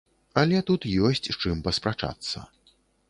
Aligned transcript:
Але 0.41 0.61
тут 0.69 0.87
ёсць 1.09 1.21
з 1.27 1.35
чым 1.41 1.61
паспрачацца. 1.69 2.43